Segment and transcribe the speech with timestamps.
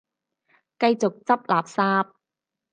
[0.79, 2.13] 繼續執垃圾